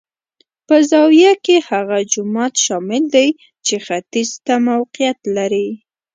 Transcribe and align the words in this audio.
په 0.67 0.75
زاویه 0.89 1.33
کې 1.45 1.55
هغه 1.69 1.97
جومات 2.11 2.53
شامل 2.65 3.03
دی 3.15 3.27
چې 3.65 3.75
ختیځ 3.85 4.29
ته 4.45 4.53
موقعیت 4.67 5.19
لري. 5.37 5.69